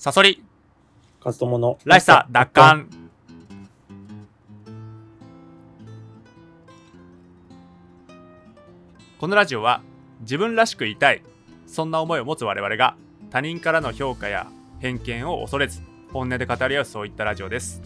[0.00, 0.42] サソリ、
[1.22, 2.88] カズトモのらしさ奪還。
[9.18, 9.82] このラジオは
[10.22, 11.22] 自分らしくいたい、
[11.66, 12.96] そんな思いを持つ我々が
[13.28, 14.46] 他人からの評価や
[14.78, 15.82] 偏見を恐れず
[16.14, 17.82] 本音で語り合うそういったラジオです。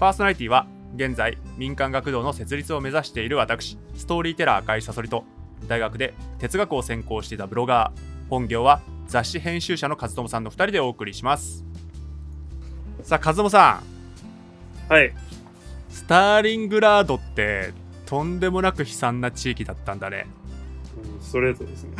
[0.00, 0.66] パーソナリティは
[0.96, 5.22] 現在民間学童の設立を目指している私、ストーリーテラー赤井サソリと
[5.68, 11.64] 大学で哲学を専攻していたブロガー、本業は雑誌編集者の和友さんの2人でお送りします。
[13.02, 13.82] さあ、和友さ
[14.88, 15.12] ん、はい。
[15.90, 17.72] スターリングラードって
[18.06, 20.26] とんでもなく悲惨な地域だったんだね。
[20.96, 21.96] うんストレートですね。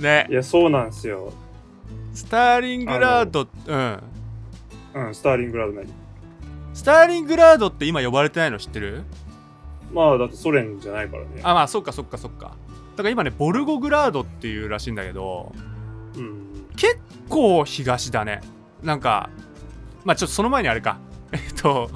[0.02, 0.32] ねい。
[0.34, 1.32] や、そうなんですよ。
[2.12, 4.02] スターリングラード、うん。
[4.94, 5.88] うん、スターリングラード何？
[6.74, 9.04] スターリングラードって今呼ばれてないの知ってる？
[9.92, 11.40] まあ、だってソ連じゃないからね。
[11.42, 12.56] あ、まあそっかそっかそっか。
[12.98, 15.52] だから今ね、ボルゴグラードっていうらしいんだけど、
[16.16, 16.66] うん。
[16.76, 16.98] 結
[17.28, 18.40] 構東だね。
[18.82, 19.30] なんか、
[20.04, 20.98] まあちょっとその前にあれか。
[21.30, 21.90] えっと、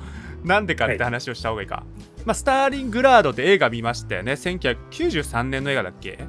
[0.44, 1.82] なんでかって話をした方がいいか。
[2.24, 4.34] まあ、スターリングラードって映画見ましたよね。
[4.34, 6.20] 1993年の映画だっけ？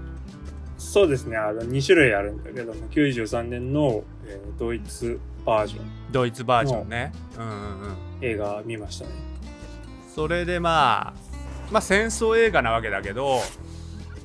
[0.79, 1.37] そうですね。
[1.37, 7.11] あの、2種類あるんだけども、93年の、えードイツバージョンドイツバージョンね。
[7.37, 7.95] うんうんうん。
[8.21, 9.11] 映画見ましたね。
[10.15, 11.13] それでまあ、
[11.71, 13.39] まあ戦争映画なわけだけど、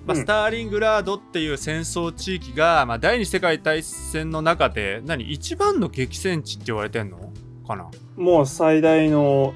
[0.08, 0.22] まあ、うん。
[0.22, 7.32] スターリングラードっていう戦争地域が、まあ、第二次世界大戦の中で何一番の激戦地って言われてんの？
[7.66, 7.90] かな？
[8.16, 9.54] もう最大の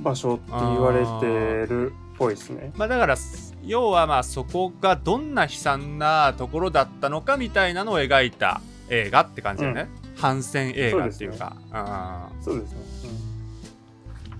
[0.00, 1.26] 場所って言われて
[1.72, 2.72] るっぽいですね。
[2.76, 3.16] まあだから
[3.64, 11.56] 要はまあそこがどんな悲惨なところだったのかみたいなのを描いた映画って感じだよね、反戦映画っていうか。
[11.72, 12.78] うんそうですね。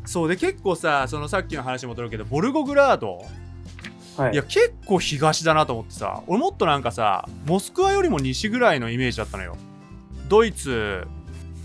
[0.05, 3.27] そうで結構さそのさっきの話に戻るけどボルゴグラードうん、
[4.17, 4.33] はい。
[4.33, 9.57] いや結構東だなと思ってさ俺もっとなんかさモスクワよりも西ぐらいのイメージだったのよ。
[10.29, 11.07] ドイツ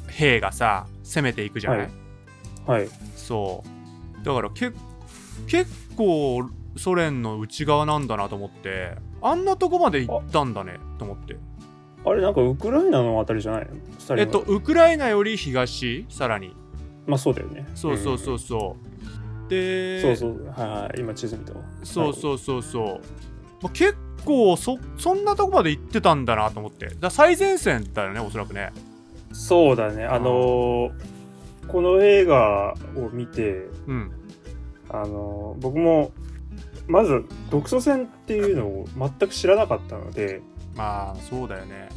[0.07, 1.89] 兵がさ攻めていくじゃない、はい。
[2.81, 2.89] はい。
[3.15, 3.63] そ
[4.21, 4.25] う。
[4.25, 4.71] だからけ
[5.47, 11.37] 結構ソ連の内側なんだなと思ってあんなとこまで行ったんだねと思って。
[12.05, 14.17] あれ、なんかウクライナのあたりじゃないの？
[14.17, 16.55] えっとウクライナより東さらに。
[17.05, 17.67] まあそうだよね。
[17.75, 18.86] そうそうそうそう、
[19.49, 20.45] でそうそう。
[20.47, 20.99] はいはい。
[20.99, 21.61] 今地図見たわ。
[21.83, 22.85] そうそうそうそう、
[23.61, 28.71] まあ、結構そそんなとこまで行ってたんだなと思ってだ最前線だよねおそらくね
[29.31, 30.05] そうだね。
[30.05, 30.91] あのー
[31.67, 34.11] この映画を見て、うん
[34.89, 36.11] あのー僕も、
[36.87, 40.41] まず、独ソ戦っていうのを全く知らなかったので、
[40.77, 41.89] まあそうだよね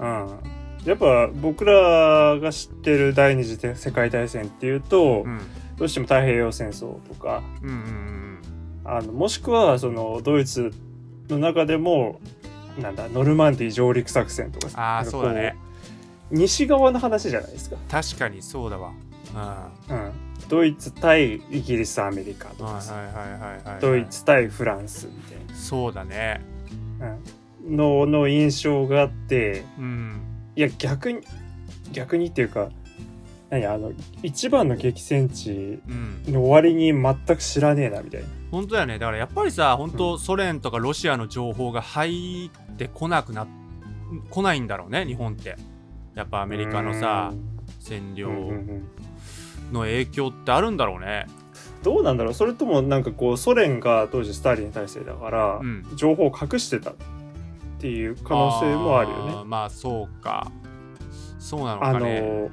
[0.00, 0.28] うん。
[0.84, 5.40] やっぱ僕らが知ってる第二次世界大戦っていうと、うん
[5.76, 8.42] どうしても太平洋戦争とか、うんうん
[8.84, 10.72] あの、もしくはそのドイツ
[11.28, 12.20] の中でも、
[12.80, 15.56] なんだ、ノルマンディー上陸作戦とかあそうだね。
[16.30, 17.76] 西側の話じゃないですか。
[17.88, 18.92] 確かにそうだわ。
[19.88, 19.96] うん。
[19.96, 20.12] うん。
[20.48, 22.82] ドイツ対イギリス、アメリカとか
[23.80, 26.40] ドイツ対フランスみたいそうだね。
[26.98, 27.16] な、
[27.66, 30.20] うん、のの印象があって、うん。
[30.54, 31.22] いや逆に
[31.92, 32.70] 逆にっていうか、
[33.50, 33.92] 何あの
[34.22, 36.32] 一番の激戦地うん。
[36.32, 38.28] の終わりに全く知らねえなみたいな。
[38.50, 38.98] 本当だよね。
[38.98, 43.46] だからやっぱりさ本当ソ連とかロシアの情報が入ってこなくな
[44.30, 45.56] 来ないんだろうね日本って。
[46.14, 47.32] やっぱアメリカのさ
[47.80, 48.30] 占領
[49.70, 51.26] の影響ってあるんだろうね。
[51.82, 55.86] どうなんだろうそれともなんかこうソ連が当時スターリン体制だから、うん。
[55.94, 56.94] 情報を隠してたっ
[57.78, 59.32] ていう可能性もあるよね。
[59.34, 60.50] ーまあそうか。
[61.38, 62.20] そうなのあかね。
[62.20, 62.50] の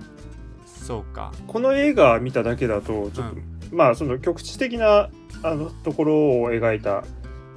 [0.83, 1.31] そうか。
[1.47, 3.35] この映画見ただけだとちょっと、
[3.71, 5.09] まあその局地的な
[5.41, 7.03] あのところを描いた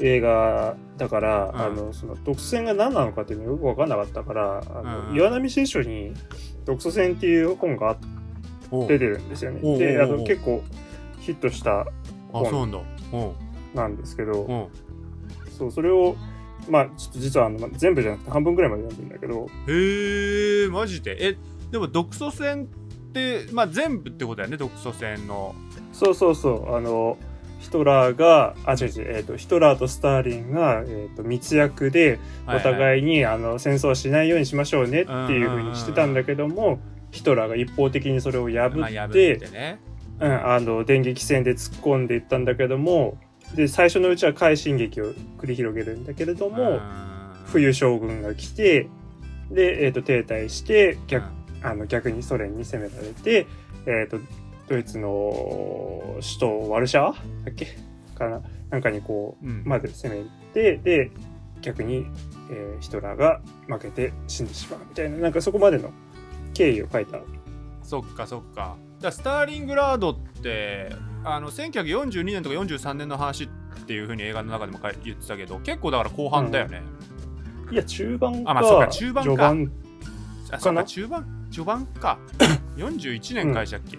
[0.00, 1.60] 映画だから、うん。
[1.60, 5.16] あのその独ソ戦が何なのかっていうのよく分かんなかったからあの、うん。
[5.16, 6.12] 岩波新書に
[6.64, 7.98] 「独ソ戦」っていう本が
[8.88, 9.78] 出てるんですよね。
[9.78, 10.62] であの結構
[11.20, 11.86] ヒットしたあ
[12.32, 14.52] そうなんですけど、う。
[14.52, 14.66] ん
[15.58, 16.16] そうそれを
[16.68, 21.16] まあちょっと実はあのま全部じゃなくて半分ぐらいまで読んでんだけどへえマジで？
[21.18, 21.36] え
[21.70, 22.85] でも独ソ戦って
[23.52, 25.54] まあ全部ってことだよね独ソ戦の。
[25.92, 26.76] そうそうそう。
[26.76, 27.16] あの
[27.60, 36.78] ヒトラーがあ違う違う、えー、とヒトラーとスターリンが、えー、と密約でおい互いに、あの戦争はしないようにしましょうねっていうふうにしてたんだけども
[37.10, 39.80] ヒトラーが一方的にそれを破まあ、破っ、っててね。
[40.18, 43.18] うん、あの電撃戦で突っ込んでいったんだけども
[43.54, 46.80] で最初のうちは快進撃を繰り広げるんだけれども、うん。
[47.46, 48.88] 冬将軍が来て
[49.50, 51.26] で、えー、と停滞して逆,、
[51.66, 53.46] あの逆にソ連に攻められて、
[53.86, 54.18] えー、と
[54.68, 57.18] ドイツの首都ワルシャワだ
[57.50, 57.76] っけ？
[58.14, 58.40] かな？
[58.70, 59.62] なんかにこううん。
[59.64, 60.24] まで攻め
[60.54, 61.10] てで
[61.62, 62.06] 逆に、
[62.50, 65.16] えーヒトラーが負けて死んでしまうみたいな。
[65.18, 65.90] なんかそこまでの
[66.54, 67.18] 経緯を書いた。
[67.82, 68.76] そっかそっか。
[69.00, 70.90] だスターリングラードって
[71.24, 73.48] あの1942年とか43年の話っ
[73.86, 76.82] ていうふうに映画の中でも言ってたけど結構だから後半だよね、
[77.70, 79.54] いや中盤かあまあそうか中盤か。
[80.52, 82.18] あそうか中盤序盤か。
[82.76, 83.96] 41年会社っけ、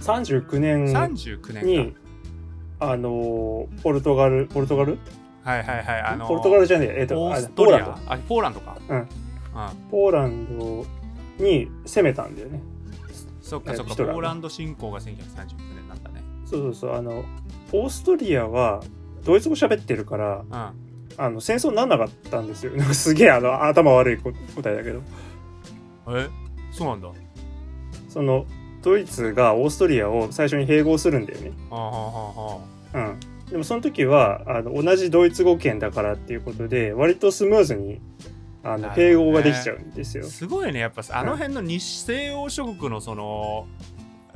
[0.00, 0.86] 39年。
[0.86, 1.94] 39年に
[2.80, 4.96] あのーポルトガルポルトガル、
[5.44, 7.78] かはいはいはいあのポルトガルじゃねええっとオーあストリア。
[7.78, 8.12] ポーランド。
[8.12, 8.76] あポーランドか。
[8.88, 8.98] うん。
[8.98, 9.06] うん。
[9.90, 10.86] ポーランド
[11.38, 12.60] に攻めたんだよね。
[13.40, 15.12] そっかそっかポーーランド侵攻が1939
[15.76, 16.22] 年なんだね。
[16.44, 17.24] そうそうそうあの
[17.72, 18.80] オーストリアは
[19.24, 20.90] ドイツ語喋ってるからうん。
[21.18, 22.72] あの戦争になんなかったんですよ。
[22.76, 25.02] なんかすげえあの頭悪いこ答えだけど。
[26.08, 26.28] え？
[26.70, 27.08] そうなんだ。
[28.08, 28.46] その
[28.82, 31.52] ドイツがオーストリアを最初に併合するんだよね。
[31.70, 32.60] はあは
[32.94, 33.20] あはうん。
[33.50, 38.00] でもその時はあの同じドイツ語圏だからっていうことで割とスムーズに
[38.62, 38.94] あのね。
[38.94, 40.24] 併合ができちゃうんですよ。
[40.24, 40.80] あ、すごいね。
[40.80, 43.66] やっぱあの辺の西西洋諸国のその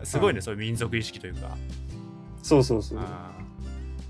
[0.03, 0.43] すごいね、うん。
[0.43, 1.57] そういう民族意識というか、
[2.43, 2.99] そうそうそう。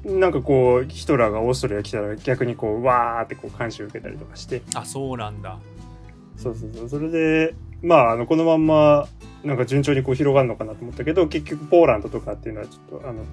[0.04, 0.20] うん。
[0.20, 4.62] なんかこうヒトラーがオーストリア来たら逆にこうわーってこう監視を受けたりとかして。
[4.74, 5.58] あそうなんだ
[6.36, 6.88] そうそうそう。
[6.88, 9.06] それでまああのこのまんま
[9.44, 13.24] なんか順調にこう広がるのかなと思ったけど結局ポーランドとかっていうのはちょっとあの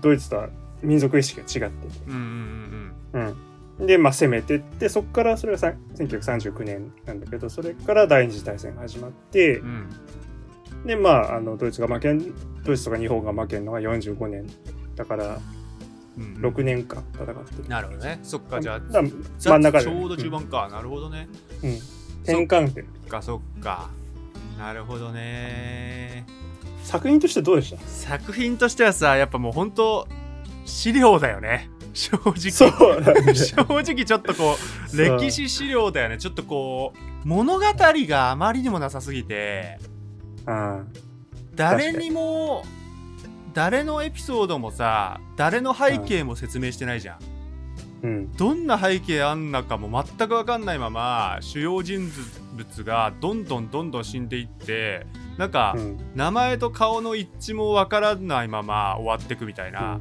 [0.00, 0.48] ドイツとは
[0.82, 2.04] 民族意識が違ってて。
[2.06, 3.36] うんうんうん
[3.78, 9.68] うん、で、まあ、攻めてってそこからそれがさ1939年なんだけどそれから第二次大戦が始まってうん。
[9.68, 9.90] うん
[10.84, 14.46] でまああのドイツが負けんドイツとか日本が負けるのが45年。
[14.94, 15.40] だから
[16.16, 16.46] うんうん。
[16.46, 17.62] 6年間戦って。
[17.62, 18.20] る、なるほどね。
[18.22, 18.80] そっかじゃあ
[19.38, 19.84] 真ん中で。
[19.84, 21.28] ちょうど中盤か、なるほどね。
[21.62, 21.78] うんうん
[22.32, 22.84] 転換点。
[22.84, 23.90] そっかそっか。
[24.58, 26.24] なるほどね。
[26.82, 27.80] 作品としてどうでした？
[27.86, 30.06] 作品としてはさやっぱもう本当
[30.64, 31.68] 資料だよね。
[31.94, 32.50] 正直。
[32.50, 32.70] そう
[33.34, 34.56] 正直ちょっとこ
[34.92, 36.18] う歴史資料だよね。
[36.18, 39.78] ちょっとこう物語があまりにもなさすぎて。
[40.46, 40.80] あ
[41.54, 42.64] 誰にも
[43.54, 47.18] 誰のエピソードもさ誰の背景も説明してないじゃん、
[48.06, 48.32] うん。
[48.36, 52.10] どんな背景あんなかも全く分かんないまま主要人
[52.54, 55.06] 物がどんどんどんどん死んでいって
[55.36, 55.98] なんか、うん。
[56.14, 60.00] 名前と顔の一致も分からないまま終わってくみたいな、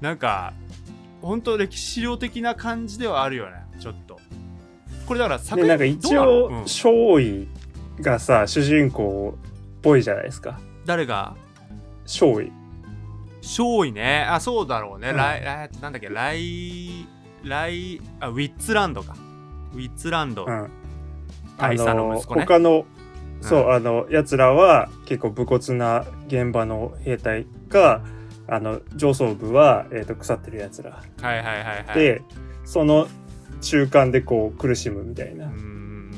[0.00, 0.52] なんか
[1.20, 4.18] 本当歴史資料的な感じではあるよねちょっと。
[5.06, 6.30] これだから作でなんか一どうなの？
[6.30, 6.68] 応うん。
[6.68, 7.48] 少尉
[8.00, 10.58] がさ主人公っぽいじゃないですか。
[10.86, 11.34] 誰が？
[12.06, 12.50] 少尉。
[13.40, 14.24] 少尉ね。
[14.28, 15.16] あそうだろうね、うん。
[15.16, 16.08] なんだっけ？
[16.08, 17.06] ライ
[17.44, 19.14] ライあウィッツランドか。
[19.74, 20.70] ウィッツランド、うん。
[21.58, 22.42] 大佐の息子ね。
[22.42, 22.86] 他の
[23.40, 23.48] うん。
[23.48, 28.02] そう、あのやつらは結構武骨な現場の兵隊が
[28.46, 31.02] あの上層部は、えー、と腐ってるやつら。
[31.20, 31.98] はいはいはいはい。
[31.98, 32.22] で、
[32.64, 33.08] その
[33.60, 35.50] 中間でこう苦しむみたいな。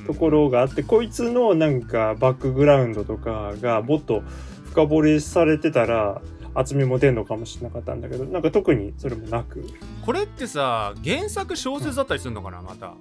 [0.07, 4.23] ところがあって、こいつのなんかバックグラウンドとかがもっと
[4.67, 6.21] 深掘りされてたら
[6.55, 9.67] 厚みも出んのかもしれなかったんだけどなんか特にそれもなく。
[10.05, 12.95] これってさ原作小説だったりするのかなまた？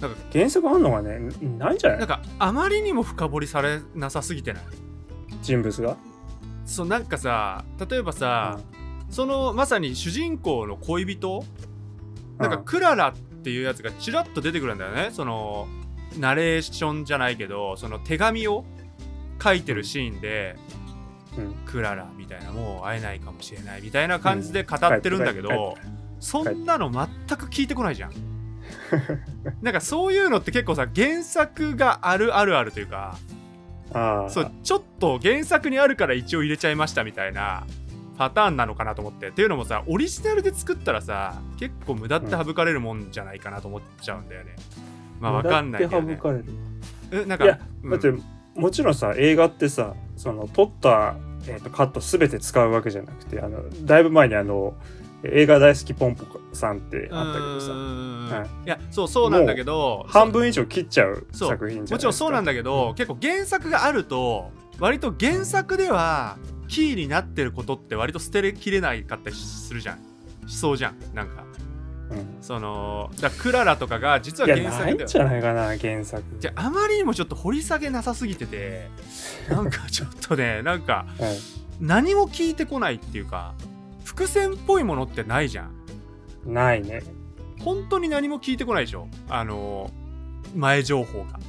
[0.00, 1.18] なんか原作あんのがね？
[1.18, 1.98] んないんじゃない？
[1.98, 4.62] なんかあまりにも深掘りされなさすぎてない？
[5.42, 5.96] 人物が？
[6.64, 8.60] そうなんかさ例えばさ、
[9.10, 11.44] そのまさに主人公の恋人？
[12.38, 12.64] なんかうん。
[12.64, 15.10] クララっていうやつがちらっと出てくるんだよね。
[15.12, 15.66] その
[16.18, 18.64] ナレーションじゃないけどその手紙を
[19.42, 20.75] 書いてるシーンで、うん
[21.64, 25.76] クララみたいなもう会えないかもしれないみたいな感じで語ってるんだけど、
[26.20, 28.12] そんなの全く聞いてこないじゃん。
[29.62, 33.16] なんかそういうのって結構さ原作があるあるあるというか
[34.28, 37.66] そうちょっと原作にあるから一応入れちゃいましたみたいな
[38.16, 39.28] パターンなのかなと思って。
[39.28, 44.56] っていうのもさオリジナルで作ったらさ結構無駄って省かれるもんじゃないかなと思っちゃうんだよね、
[45.20, 46.16] まあわかんないけど、ね。
[46.16, 46.44] 省、かれる。
[47.12, 48.12] えなんかいやうんだって
[48.54, 51.16] もちろんさ映画ってさその撮った、
[51.48, 54.74] えー、とカット全て使うわけじゃなくてあのだいぶ前にあの
[55.22, 58.46] 映画大好きポンポさんってあったけどさ。
[58.62, 58.66] い。
[58.66, 66.38] いやそうそうなんだけど半分以上切っちゃう作品じゃもちろんそうなんだだけど、結構原作があると割と原作では
[66.68, 69.98] キーになってることって割と捨てきれないかったりするじゃん。
[70.48, 71.42] しそうじゃんなんか。
[71.42, 71.75] うん
[72.40, 76.22] そのだクララとかが実はいやないんじゃないかな原作。
[76.38, 78.88] じゃああまりにもちょっと掘り下げなさすぎてて
[79.50, 81.36] なんかちょっとねなんかはい。
[81.80, 83.54] 何も聞いてこないっていうか
[84.04, 85.72] 伏線っぽいものってないじゃん。
[86.46, 87.02] ないね。
[87.60, 89.08] 本当に何も聞いてこないでしょ。
[89.28, 89.90] あの
[90.54, 91.40] 前情報が。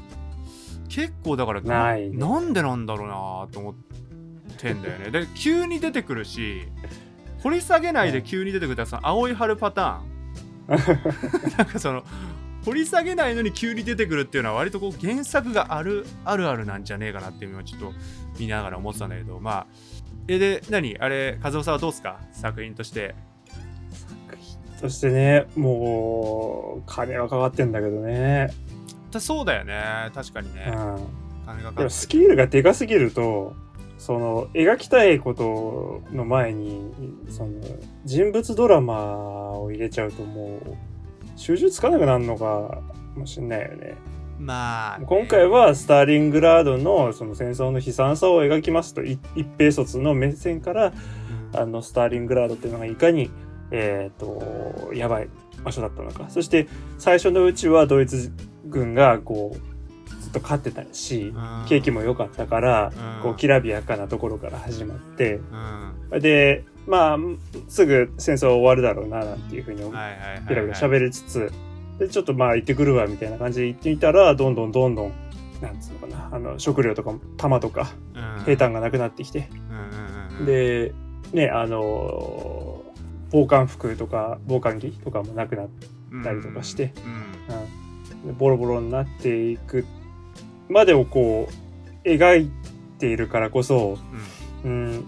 [0.90, 2.18] 結構だからないね。
[2.18, 3.76] なんでなんだろうなと思っ
[4.58, 5.12] てんだよね。
[5.12, 6.68] で急に出てくるし
[7.44, 10.17] 掘り下げないで急に出てくるその青い春パターン
[11.58, 12.04] なんかその
[12.66, 17.94] 掘り下げないのに急に出てくるっていうのは割とこう原作があるあるあるなんじゃねえかなっていうのはちょっと
[18.40, 19.66] 見ながら思ってたんだけどまあ
[20.28, 20.98] えで何？
[21.00, 22.20] あれ和夫さんはどうですか？
[22.34, 23.16] 作品として。
[24.80, 28.52] そしてねもう金はかかってんだけどね、
[29.18, 30.12] そうだよね。
[30.14, 30.74] 確かにね、うん、
[31.48, 33.56] 金がかかってスケールがでかすぎると
[33.98, 36.92] その描きたいことの前に
[37.30, 37.54] その
[38.06, 40.78] 人物ドラマを入れちゃうともう
[41.36, 42.82] 集中つかなくなるのか
[43.16, 43.96] もしんないよね。
[44.40, 50.94] まあね、今回はスターリングラードのその戦争の悲惨さを描きますとい一平卒の目線から
[51.54, 51.60] うん。
[51.60, 53.32] あのスターリングラードっていうのがいかに
[53.72, 55.30] えっ、とやばい
[55.64, 56.30] 場所だったのか。
[56.30, 56.68] そして
[57.00, 58.32] 最初のうちはドイツ
[58.66, 59.67] 軍がこう
[60.40, 61.66] と勝ってたしうん。
[61.68, 63.24] 景気も良かったからうん。
[63.24, 65.40] こうきらびやかなところから始まって。
[66.12, 66.20] うん。
[66.20, 67.18] でまあ
[67.68, 70.48] すぐ戦争終わるだろうななんていうふうにはいはいはいはい。
[70.48, 71.52] ピラピラ喋りつつ
[72.00, 75.14] でちょっとまあ行ってくるわみたいな感じで行ってみたらどんどんどんどん
[75.62, 78.44] なんつうのかなあの食料とか弾とかうん。
[78.46, 79.50] 兵隊がなくなってきて。
[80.46, 80.94] で
[81.34, 82.84] ねあの
[83.32, 85.88] 防寒服とか防寒着とかもなくなって、
[86.24, 86.94] たりとかして。
[87.06, 87.28] うん。
[88.38, 89.86] ボロボロになっていく
[90.70, 91.50] までをこ
[92.04, 92.52] う描い
[93.00, 93.98] ているからこそ
[94.64, 95.06] うん。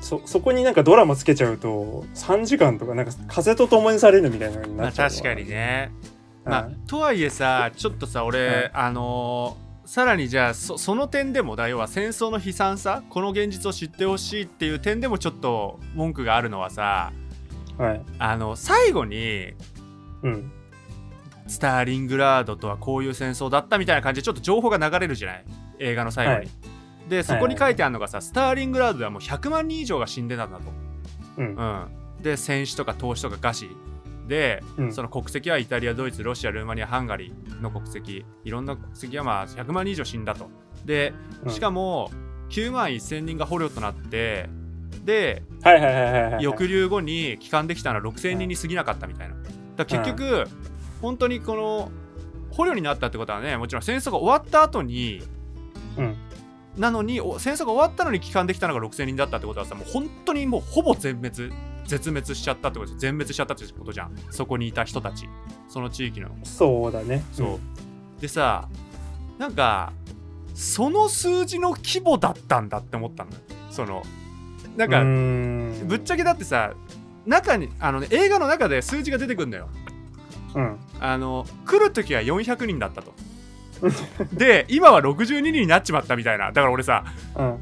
[0.00, 5.92] そそこになんかドラマつけちゃうと3時間とかなんか風と共にされるみたいなのにまあなっちゃうの確かにね。
[6.44, 6.50] うん。
[6.52, 17.12] まあとはいえさちょっとさ俺、あのーさらにじゃあそその点でもだ要は戦争の悲惨さこの現実を知ってほしいっていう点でもちょっと文句があるのはさ
[17.78, 18.02] はい。
[18.18, 19.54] あの最後に
[20.22, 20.52] うん
[21.52, 25.44] スターリングラードとはこういう戦争だったみたいな感じでちょっと情報が流れるじゃない？
[25.80, 26.38] 映画の最後に。
[26.38, 26.48] はい。
[27.08, 30.64] でそこに書いてあるのがさ、スターリングラードではもう100万人以上が死んでたんだと。
[31.36, 31.54] うん。
[31.54, 31.62] う
[32.20, 33.70] ん、で戦死とか投資とか餓死。
[34.28, 34.92] で、うん。
[34.92, 38.24] その国籍はイタリアドイツロシアルーマニアハンガリーの国籍。
[38.44, 40.48] いろんな国籍はまあ100万人以上死んだと。
[40.86, 41.12] で
[41.44, 41.52] うん。
[41.52, 42.10] しかも
[42.48, 44.48] 9万1000人が捕虜となって
[45.04, 49.34] ではいはいはいはいはい抑留後に帰還できたのは6000人に過ぎなかったみたいな。
[49.76, 50.44] だ結局、
[51.02, 51.90] 本当にこの
[52.50, 55.22] 捕虜になったってことはねもちろん戦争が終わった後に
[55.98, 56.16] うん。
[56.76, 61.52] なのにお戦争が終わったのに帰還できたのが6000人だったってことはさもう本当にもうほぼ全滅
[61.86, 64.16] 絶滅しちゃったってことです全滅しちゃったってことじゃん。
[64.30, 65.28] そこにいた人たち。
[65.68, 66.30] その地域の。
[66.44, 67.24] そうだね。
[67.32, 67.58] そ
[68.18, 68.68] う、でさ
[69.38, 69.92] なんか
[70.54, 73.32] その数字の規模だったんだって思ったの。
[73.32, 73.36] よ
[73.70, 74.02] その
[74.76, 75.86] なんか、ん。
[75.86, 76.72] ぶっちゃけだってさ
[77.26, 79.68] 中にあの、ね、映画の中で数字が出てくるんだよ
[80.54, 80.78] うん。
[81.00, 83.12] あの来る時は400人だったと。
[84.32, 86.46] で今は62人になっちまったみたいな。
[86.46, 87.04] だから俺さ
[87.36, 87.58] うん。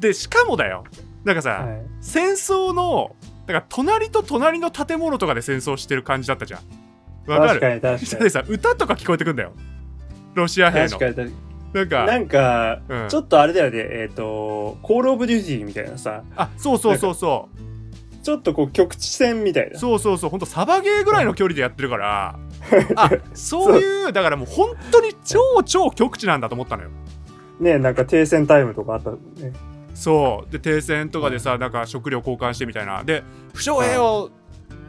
[0.00, 0.84] でしかもだよ。
[1.24, 1.82] なんかさ、はい。
[2.00, 3.14] 戦争の
[3.46, 7.30] だから隣と隣の建物とかで戦争してる感じだったじゃん。
[7.30, 8.22] わか確かるに確かに。
[8.24, 9.52] でさ歌とか聞こえてくんだよ。
[10.34, 10.98] ロシア兵の。
[10.98, 11.34] 確かに
[11.72, 13.08] なんかになんかうん。
[13.08, 13.78] ちょっとあれだよね。
[13.78, 16.22] えっとコールオブデューティーみたいなさ。
[16.36, 17.48] あそうそうそうそ
[18.22, 19.78] ちょっとこう局地戦みたいうな。
[19.78, 22.38] そうそうそうほんとサバゲーぐらいの距離でやってるから。
[22.96, 26.90] あそういうだからもう本当に超超極地なんだと思ったのよ。
[27.58, 29.18] ねなんか停戦タイムとかあったね。
[29.94, 30.52] そう。
[30.52, 33.02] で停戦とかでさなんか食料交換してみたいな。
[33.04, 33.22] で
[33.54, 34.30] 負傷兵を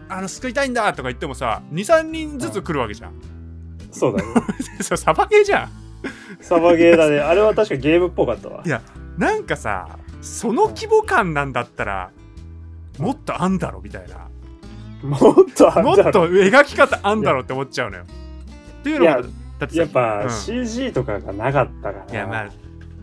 [0.10, 3.14] あの救いたいんだとか言ってもさ23人ずつ来るわけじゃん。
[3.92, 4.34] そうだね。
[4.82, 5.70] サバゲーじゃん。
[6.42, 7.20] サバゲーだね。
[7.20, 8.62] あれは確かゲームっぽかったわ。
[8.66, 8.82] いや
[9.18, 9.88] なんかさ
[10.22, 12.12] その規模感なんだったら
[13.00, 14.28] もっとあんだろみたいな。
[15.04, 15.84] もっとあんだろ。
[15.84, 18.04] もっと描き方あんだろって思っちゃうのよ。
[18.04, 19.22] っていうのがいや
[19.60, 22.50] だってさやっぱうん CG とかがなかったからいやまあ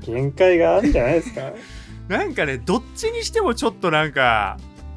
[0.00, 1.52] 限界があるんじゃないですか？
[2.08, 4.56] なんかねどっちにしてもちょっとなんか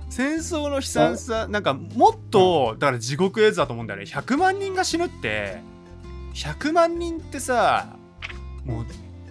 [0.10, 4.05] 戦争の悲惨さなんかもっとだから地獄絵図だと思うんだよね。
[4.05, 5.62] 100万人が死ぬって
[6.33, 7.88] 100万人ってさ
[8.65, 8.86] もう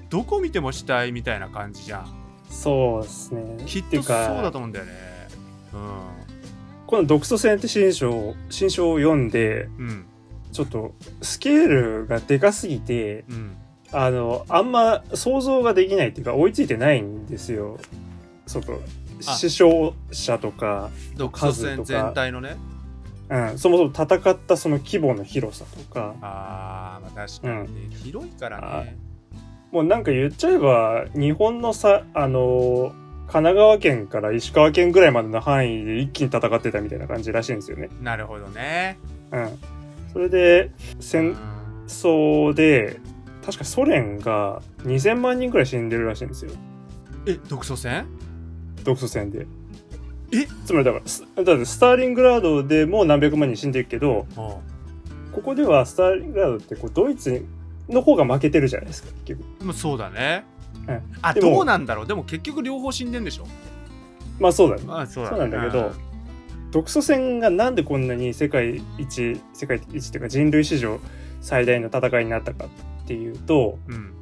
[0.08, 2.06] どこ見ても死体みたいな感じじゃん。
[2.48, 3.42] そうですね。
[3.66, 4.92] きっとそうだかと思うんだよね
[6.86, 9.88] この「独ソ戦」って新書新書を読んでうん。
[9.88, 10.06] うん
[10.52, 13.56] ちょっとスケールがでかすぎてうん。
[13.92, 17.78] あのあんま想像ができないっていうか追いついてないんですよ。
[18.46, 18.80] 外
[19.26, 19.32] あ。
[19.32, 22.56] 死傷者とか、独ソ戦全体のね。
[23.28, 26.14] うん、そもそも戦ったその規模の広さとか。
[26.20, 28.96] あーまあ確かにね、広いからね。
[29.72, 32.92] もうなんか言っちゃえば日本のさあの
[33.32, 37.88] 神奈川県から石川県ぐらいまでの範囲で一気に戦ってたみたいな感じらしいんですよね。
[38.02, 38.98] なるほどね。
[39.30, 39.58] うん、
[40.12, 41.36] それでう戦ん。
[41.86, 43.00] 争で
[43.44, 46.52] 確かソ連が2000万人ぐらい死んでるらしいんですよ。
[47.26, 48.06] え独ソ戦？
[48.84, 49.46] 独ソ戦で。
[50.32, 50.46] え？
[50.64, 54.26] つまりだからスだってスターリングラードでも何百万人死んでるけど
[55.32, 57.44] ここではスターリングラードってこうドイツ
[57.88, 59.64] の方が負けてるじゃないですか結局。
[59.64, 60.44] まあそうだね、
[60.88, 61.02] うん。
[61.22, 62.06] あどうなんだろう？
[62.06, 63.46] でも結局両方死んでんでしょ？
[64.38, 64.82] まあそうだね。
[64.88, 65.92] あそうそうなんだけど
[66.70, 71.00] 独ソ戦がなんでこんなに世界一世界一っていうか人類史上
[71.40, 72.68] 最大の戦いになったかっ
[73.06, 74.12] ていうとうん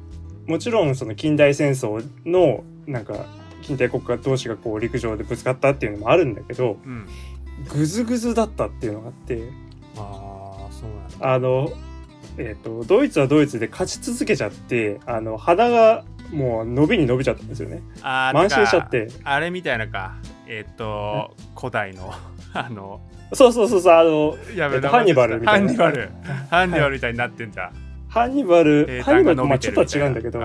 [0.47, 3.25] もちろんその近代戦争のなんか
[3.61, 7.07] 近代国家同士がこう陸上でぶつかったっていうのもあるんだけどうん
[7.71, 9.51] グズグズだったっていうのがあって
[9.97, 11.33] ああそうなんだ。
[11.33, 11.69] あの、
[12.37, 17.81] えっとドイツはドイツで勝ち続けちゃってあの鼻がもう伸びに伸びちゃったんですよね。
[18.01, 19.09] あー慢心しちゃって。
[19.23, 20.15] あれみたいなか。
[20.47, 22.11] えっ、と古代の
[22.53, 23.01] あの
[23.33, 25.67] そうそうそうそうあのやえっとハンニバルみたいな。
[25.67, 26.09] ハンニバル。
[26.49, 27.71] ハンニバルみたいになってんだ、
[28.07, 30.39] ハンニバル平ハンニバルとまあちょっとは違うんだけど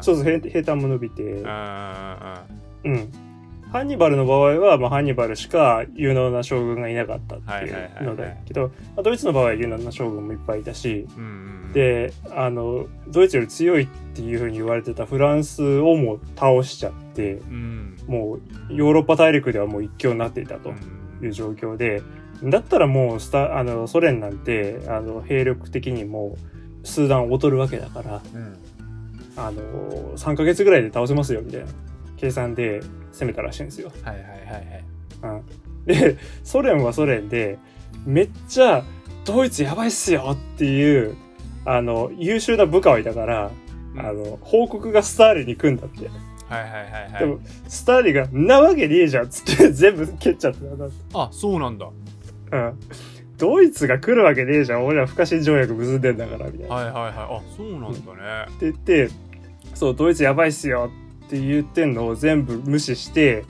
[0.00, 1.22] そうそう平平坦も伸びて。
[1.22, 3.29] うん
[3.72, 11.72] ハンニバルの場合は、まあ、ハンニバルしか有能な将軍がいなかったっていうのだけど、まあドイツの場合は有能な将軍もいっぱいいたしうんうんうん。
[11.72, 17.96] であのドイツより強いっていうふうに言われてたフランスをもう倒しちゃってうん。
[18.08, 18.38] も
[18.70, 20.72] うヨーロッパ大陸ではもう一強になっていたとう
[21.22, 21.24] ん。
[21.24, 22.02] いう状況で
[22.42, 26.36] だったらもうスタあのソ連なんてあの兵力的にも
[26.82, 28.56] スーダンを劣るわけだからうん。
[29.36, 29.62] あの
[30.16, 31.66] 3ヶ月ぐらいで倒せますよみたいな
[32.20, 33.90] 計算で攻めたらしいんですよ。
[34.04, 35.40] はいはいはいはい。
[35.40, 37.58] うん、でソ連はソ連で
[38.04, 38.84] めっちゃ
[39.24, 41.16] ドイツやばいっすよっていう
[41.64, 43.50] あの優秀な部下はいたから、
[43.94, 44.00] うん。
[44.00, 46.10] あの報告がスターリンに来んだって。
[46.48, 47.20] はいはいはいはい。
[47.20, 50.58] でもスターリンが「んなわけねえじゃん」っつって 全部蹴っちゃって。
[51.12, 51.22] た。
[51.22, 51.88] あそうなんだ。
[52.52, 52.78] うん。
[53.38, 54.84] ドイツが来るわけねえじゃん。
[54.84, 56.74] 俺ら不可侵条約結んでんだからみたいな。
[56.74, 57.12] はいはいはい。
[57.14, 58.54] あそうなんだね。
[58.56, 59.08] って言って
[59.74, 60.90] そうドイツやばいっすよ
[61.30, 63.44] って言ってんのを全部無視して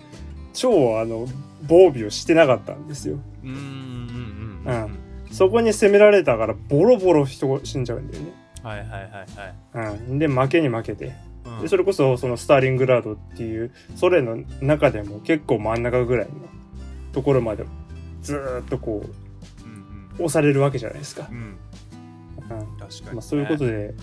[0.52, 1.26] 超あの
[1.66, 3.18] 防備をしてなかったんですよ。
[3.42, 4.98] うんうんうんうんうん。
[5.32, 8.32] そこに攻められたからボロボロ人が死んじゃうんだよね。
[8.62, 8.98] はいはいは
[9.84, 9.96] いはい。
[9.96, 11.14] うん、で負けに負けて。
[11.46, 11.62] うん。
[11.62, 16.32] でそれこそそのスターリングラードっていうソ連の中でも結構真ん中ぐらいの
[17.12, 17.64] ところまで
[18.20, 19.68] ずーっとこうう
[20.22, 21.28] ん押されるわけじゃないですか。
[21.30, 21.34] う。
[21.34, 21.36] ん。
[21.36, 22.58] うん。
[22.58, 23.12] うん確かにね。
[23.14, 23.94] まあ、そういうことで、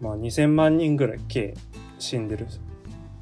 [0.00, 1.54] まあ、2,000万人ぐらい計
[1.98, 2.46] 死んでるっ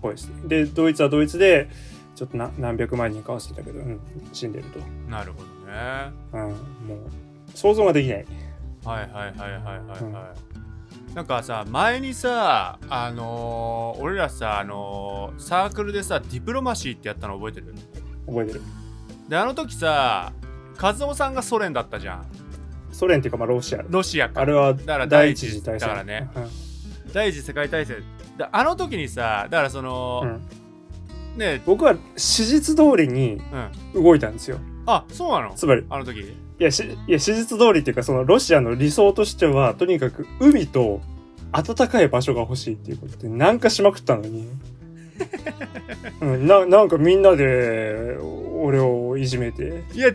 [0.06, 0.34] ぽいですね。
[0.46, 1.68] でドイツはドイツで
[2.14, 4.00] ちょっとな何百万人か忘れたけど、うん、
[4.32, 4.78] 死んでると、
[5.10, 6.12] なるほどね。
[6.32, 7.10] うん、もう
[7.54, 8.26] 想像ができない。
[8.84, 10.34] はいはいはいはいはいは
[11.12, 17.74] い、なんかさ前にさあのー俺らさあのーサークルでさディプロマシーってやったの覚えてる？
[18.26, 18.62] 覚えてる。
[19.28, 20.32] であの時さ
[20.80, 22.26] 和夫さんがソ連だったじゃん。
[22.92, 23.84] ソ連っていうかまあロシア。
[23.88, 24.40] ロシアか。
[24.40, 26.30] あれはだから第一次大戦だからね。
[26.34, 27.12] うん。
[27.12, 27.96] 第一次世界大戦
[28.36, 31.38] であの時にさだからその、うん。
[31.38, 33.40] ね僕は史実通りに
[33.94, 34.02] うん。
[34.02, 34.58] 動いたんですよ。
[34.86, 35.54] あそうなの？
[35.54, 35.84] つまり。
[35.90, 36.20] あの時？
[36.20, 41.02] いやしいや史実通りっていうかそのロシアの理想としてはとにかく海と
[41.52, 44.48] 暖かい場所が欲しいっていうことでなんかしまくったのに、
[46.20, 48.16] うん、ななんかみんなで
[48.52, 49.84] 俺をいじめて。
[49.92, 50.12] いや違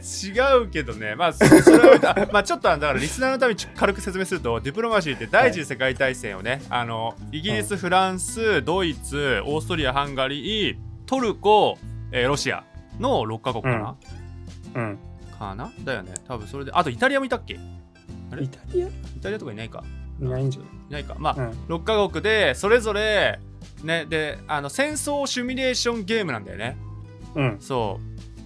[0.63, 1.15] うけどね。
[1.15, 11.77] まあそそれは あまあちょっとだからリスナーのためにちょ軽く説明するとディプロマシーって第一次世界大戦をね、あのイギリス、フランスドイツオーストリアハンガリートルコ、
[12.11, 12.63] えーロシア
[12.99, 13.95] の6カ国かな、
[14.75, 14.97] うん。
[15.37, 15.71] かな？
[15.83, 16.13] だよね。
[16.27, 17.59] 多分それであとイタリアもいたっけ？
[18.31, 18.43] あれ？
[18.43, 18.87] イタリア？
[18.87, 19.83] イタリアとかいないか。
[20.19, 20.93] いないんじゃい？
[20.93, 21.15] ないか。
[21.17, 21.75] まあ、うん。
[21.75, 23.39] 6カ国でそれぞれ
[23.83, 26.77] ねであの戦争シミュレーションゲームなんだよね。
[27.35, 27.57] うん。
[27.59, 27.99] そ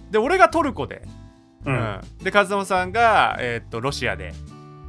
[0.08, 0.12] う。
[0.12, 1.02] で俺がトルコで。
[1.64, 1.76] ううん。
[1.76, 4.32] ん、で和友さんが、えーっとロシアで。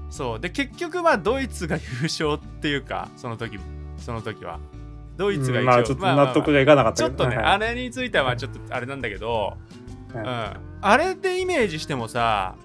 [0.09, 0.39] そう。
[0.39, 3.59] で結局まあドイツが優勝っていうかその時
[3.97, 4.59] その時は。
[5.17, 7.45] ドイツが一応、まあちょっと納得がいかなかったけどちょっとね、はい。
[7.45, 9.57] あれについてはまあちょっとあれなんだけど、
[10.13, 10.17] はい。
[10.17, 12.55] うん、あれでイメージしてもさ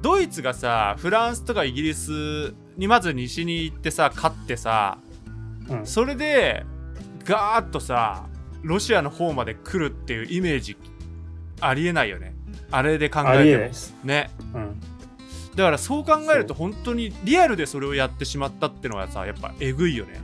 [0.00, 4.96] ドイツがさフランスとかイギリスにまず西に行ってさ勝ってさ
[5.68, 5.86] うん。
[5.86, 6.64] それで
[7.24, 8.26] ガーッとさ
[8.62, 10.76] ロシアの方まで来るっていうイメージ
[11.60, 12.34] ありえないよね。
[12.70, 13.34] あれで考えても。
[13.34, 14.30] えないです、ね。
[14.54, 14.80] うん、
[15.56, 20.20] だからそう考えると本当にリアルでそれをやってしまったってのはさやっぱえぐいよね。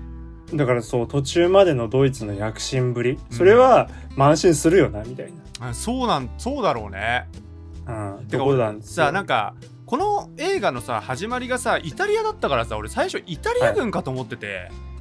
[0.54, 3.18] だからそう途中までのドイツの躍進ぶり。
[3.30, 7.28] それは慢心するよなみたいあそうなんそうだろうね。
[7.86, 8.44] な、うん、てか
[8.82, 9.54] さなんか
[9.84, 14.95] この映画のさ始まりがさイタリアだったからさ俺最初イタリア軍かと思ってて、うん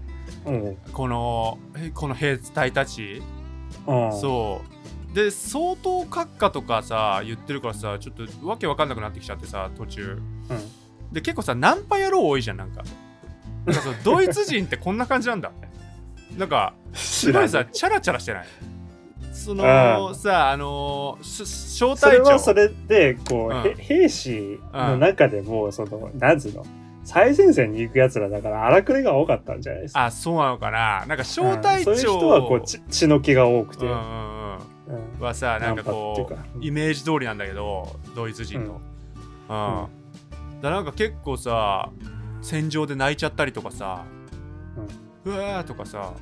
[0.93, 3.21] このえこの兵隊たち、
[3.87, 4.13] うん。
[4.19, 4.61] そ
[5.11, 5.15] う。
[5.15, 10.19] で相当閣下とかさ言ってるからさちょっとわけわかんなくなってきちゃってさ途中。
[10.49, 11.11] うん。
[11.11, 12.83] で結構さナンパ野郎多いじゃんなんか。
[13.65, 15.51] なんかそう ドイツ人ってこんな感じなんだ。
[16.37, 18.45] なんかすごいさチャラチャラしてない？
[19.31, 23.67] そのさあのし小それはそれでこう、うん。
[23.67, 26.65] へ兵士の中でもそのなんつうの？
[27.05, 30.05] 最前線に行くやつらだから荒くれが多かったんじゃないですか。
[30.05, 31.05] あそうなのかな。
[31.05, 34.57] なんか小隊長、うんそういう人はこうち血の気が多くて、うんうんうん。
[35.17, 35.23] うん。
[35.23, 36.41] はさなんかこうか。
[36.59, 38.81] うイメージ通りなんだけどドイツ人の、
[39.49, 40.61] うん。
[40.61, 41.89] だなんか結構さ
[42.41, 44.03] 戦場で泣いちゃったりとかさ、
[45.23, 46.13] うわーとかさ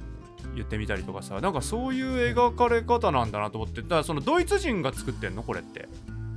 [0.55, 3.81] 言ってみたりとかさなんかそういう描かれ方なんだなと思って。
[3.81, 5.43] だからそのドイツ人が作ってんの？
[5.43, 5.87] これって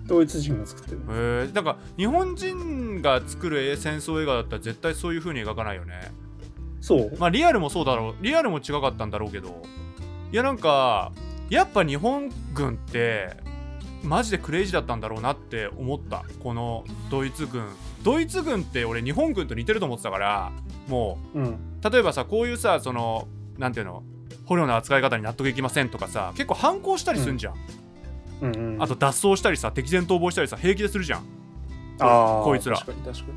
[0.07, 6.12] ドイツ人が作ってるへえなんか日本人が作る戦争映画だったら絶対そういう風に描かないよね。
[6.81, 7.16] そう？
[7.19, 8.14] まあリアルもそうだろう。
[8.23, 9.62] リアルも違かったんだろうけど。
[10.33, 11.12] いやなんか
[11.51, 13.37] やっぱ日本軍って
[14.03, 16.25] マジでクレイジーだったんだろうなって思った。
[16.42, 17.66] このドイツ軍。
[18.03, 20.53] ドイツ軍って俺日本軍と似てると思ってたから
[20.88, 21.40] もう。
[21.40, 21.45] ん。
[21.47, 21.59] う
[21.90, 23.27] 例えばさこういうさその
[23.59, 24.03] なんていうの？
[24.45, 27.86] 捕虜の扱い方に納得いきませんとかさ結構反抗したりすんじゃん、うん
[28.42, 31.25] うんあと脱走したりさ敵前逃亡したりさ平気でするじゃん。
[31.99, 32.79] こいつら。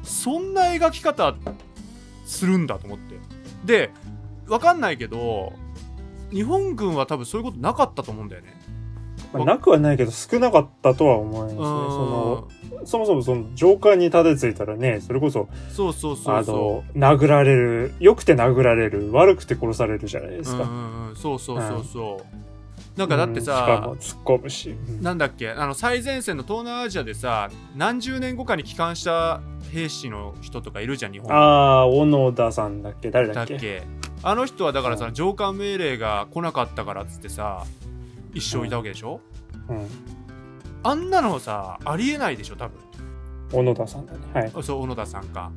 [0.04, 1.36] そんな描き方
[2.26, 3.16] するんだと思って。
[3.66, 3.92] で
[4.48, 5.54] わかんないけど
[6.32, 8.60] 日本軍は多分そういうことなかったと思うんだよね。
[9.32, 11.58] まあ、なくはないけど少なかったとは思いますね。
[11.58, 12.48] その
[12.86, 21.16] そもそもその上官にたどり着いたらねそれこそそうそうそう殴られる良くて殴られる悪くて殺されるじゃないですか、ううんうんうん。
[21.16, 22.26] そうそうそうそう、
[23.00, 25.02] なんかだってさうん。
[25.02, 29.40] なんだっけあの最前線の東南アジアでさ何十年後かに帰還した
[29.72, 31.32] 兵士の人とかいるじゃん日本。
[31.32, 33.10] ああ小野田さんだっけ？
[33.10, 33.84] 誰だっけ？
[34.22, 35.14] あの人はだからさうん。
[35.14, 37.64] 上官命令が来なかったからっつってさ
[38.34, 39.22] 一生いたわけでしょ、
[39.70, 39.88] うん。
[40.84, 42.78] あんなのさありえないでしょ多分。
[43.54, 44.20] 小野田さんだね。
[44.34, 44.52] はい。
[44.54, 45.54] あそう小野田さんか。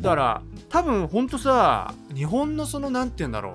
[0.00, 3.54] だから多分ほんとさ日本のそのなんて言うんだろう。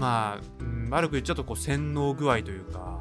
[0.00, 3.00] まあ、うん悪く言っちゃうとこう洗脳具合というか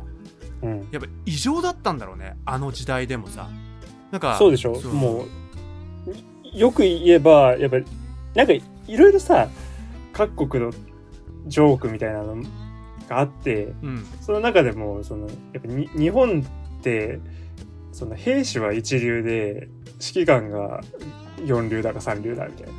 [0.61, 0.87] うん。
[0.91, 3.49] やっぱ異常だったんだろうねあの時代でもさ。
[4.11, 4.75] なんかそうでしょ？
[4.75, 4.93] そう。
[4.93, 7.85] もうよく言えばやっぱり
[8.35, 9.47] なんかいろいろさ
[10.11, 10.71] 各国の
[11.47, 12.35] ジョークみたいなの
[13.09, 14.05] があってうん。
[14.21, 16.45] その中でもそのやっぱに日本
[16.79, 17.19] って
[17.91, 19.69] その兵士は一流で
[19.99, 20.81] 指揮官が
[21.45, 22.73] 四流だか三流だみたいな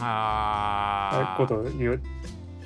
[0.00, 1.46] あー。
[1.46, 1.64] ことを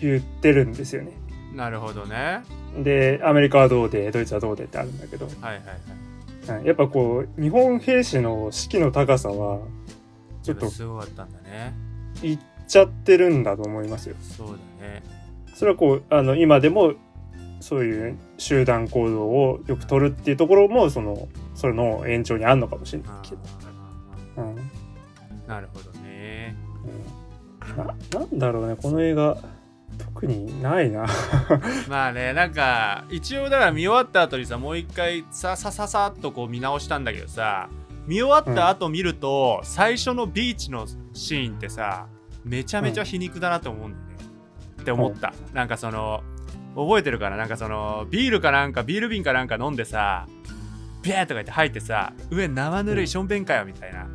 [0.01, 1.13] 言ってるんですよね。
[1.59, 2.45] なるほどね。
[2.85, 6.61] でアメリカはどうでドイツはどうでってあるんだけど、はいはいはい。
[6.61, 9.59] うんやっぱこう日本兵士の士気の高さは
[10.43, 11.75] ちょっとすごかったんだね。
[12.23, 14.15] いっちゃってるんだと思いますよ。
[14.21, 14.53] そうだ
[14.87, 15.03] ね。
[15.53, 16.95] それはこうあの今でも
[17.61, 24.47] そういう集団行動をよく取るっていうところもそのそれの延長にあるのかもしれないあけど、ー。
[24.47, 24.57] うん。
[25.49, 26.55] なるほどね。
[27.67, 27.77] うん。
[27.77, 29.37] ななんだろうねこの映画
[30.21, 31.07] 特にないな。
[31.89, 37.69] まあねなんか一応だから見終わった後にさもう一回ささささっとこう見直したんだけどさ
[38.07, 42.07] 見終わった後見ると、最初のビーチのシーンってさ
[42.43, 44.17] めちゃめちゃ皮肉だなと思うんだよね、
[44.81, 46.23] って思った、なんかその
[46.75, 47.37] 覚えてるかな？
[47.37, 50.27] なんかそのビールかなんかビール瓶かなんか飲んでさ
[51.03, 54.07] ビャーとか言って吐いてさ上生ぬるいしょんべんかよみたいな、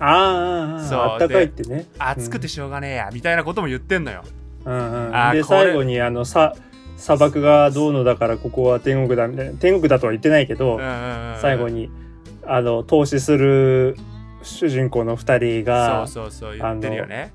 [0.00, 0.98] あそう。
[1.00, 1.86] ああったかいってね。
[1.98, 4.24] 暑くてしょうがねえやみたいなことも言ってんのよ
[4.72, 5.32] うんうん。
[5.32, 6.54] で最後にあのさ
[6.96, 11.88] 砂漠がどうのだからここは天国だみたいな天国だとは言ってないけど、うんうんうん最後に
[12.44, 13.96] あの投資する
[14.42, 17.32] 主人公の2人がそうそうそう言ってるよね。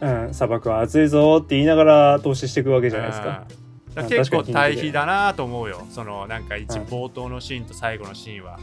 [0.00, 3.46] うん、砂漠は暑いぞって言いながら投資していくわけじゃないですか。
[3.50, 3.68] うん
[4.08, 5.84] 結構対比だなと思うよ。
[5.90, 8.58] そのなんか一うん冒頭のシーンと最後のシーンは。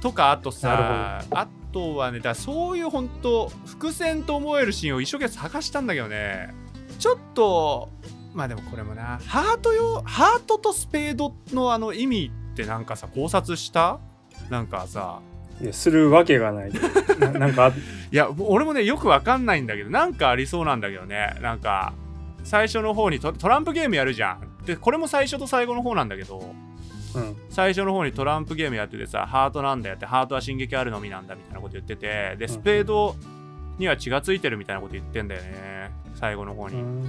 [0.00, 6.54] とかあとさあとはねだそういう本当伏線と思えるシーンを一生懸命探したんだけどね
[6.96, 7.90] ちょっと
[8.34, 13.98] まあでもこれもなハートよハートとスペードのあの意味ってなんかさ考察した？
[14.50, 15.20] なんかさ。
[15.60, 16.72] いやするわけがない。
[17.18, 17.72] ななんか、
[18.12, 21.34] いや俺もねよくわかんないんだけどなんかありそうなんだけどね。
[21.40, 21.94] なんか
[22.44, 24.64] 最初の方にトトランプゲームやるじゃん。
[24.66, 26.54] でこれも最初と最後の方なんだけど
[27.16, 33.16] うん、最初の方にトランプゲームやっててさハートなんだよってハートは進撃あるのみなんだみたいなこと言っててでスペード
[33.78, 35.92] には血がついてるみたいなこと言ってんだよね。
[36.14, 37.04] 最後の方に、うん。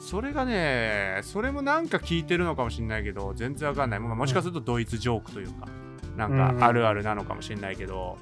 [0.00, 5.68] それがねそれもなんか聞いてるのかもしれないけど全然わかんない、まあもしかするとドイツジョークというか
[6.16, 8.18] なんかあるあるなのかもしれないけど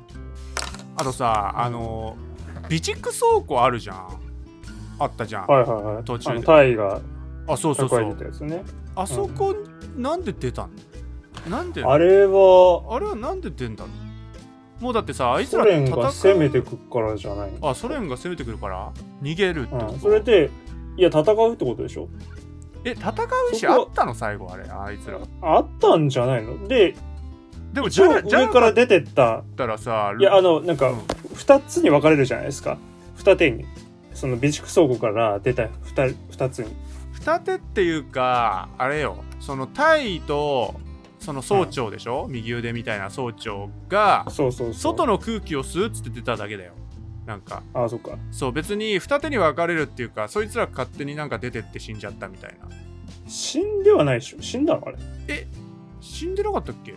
[0.97, 2.17] あとさあの
[2.65, 4.21] 備蓄倉庫あるじゃん。
[5.01, 6.05] あったじゃん、はいはいはい。
[6.05, 6.43] 途中で。
[6.45, 7.01] タイが
[7.47, 8.47] あそうそうそう。
[8.47, 8.65] ね。
[8.97, 9.55] あそこ
[9.97, 10.69] なんで出た
[11.47, 11.57] の？
[11.57, 11.85] なんで？
[11.85, 14.08] あれはあれはなんで出んだろう？
[14.81, 17.69] もうだってさあいつらソ連が攻めてくくからじゃないの？
[17.69, 18.93] あソ連が攻めてくるから？
[19.23, 20.51] 逃げるってこと、うん、それで
[20.97, 22.09] いや戦うってことでしょ？
[22.85, 23.15] え戦う
[23.53, 25.19] 意そこ思あったの最後あれあいつら。
[25.43, 26.69] あったんじゃないの？
[26.69, 26.95] で
[27.73, 29.41] でもじゃ上から出てった。
[29.41, 30.99] ったらさいやあのなんかうん。
[30.99, 32.79] 2つに分かれるじゃないですか。
[33.17, 33.65] 二手に。
[34.15, 36.75] その備蓄倉庫から出た 2, 二つに。
[37.13, 39.23] 二手っていうかあれよ。
[39.39, 40.75] そのタイと
[41.19, 44.75] その総長でしょ、右腕みたいな総長がそうそうそう。
[44.75, 46.73] 外の空気を吸うっつって出ただけだよ。
[47.27, 47.63] なんか。
[47.75, 48.13] ああそっか。
[48.31, 52.69] そう別に二手に分かれるっていうかそいつら勝手になんか出てって死んじゃったみたいな。
[53.27, 54.41] 死んではないでしょ。
[54.41, 54.99] 死んだのあれ。
[56.01, 56.95] 死んでなかったっけ？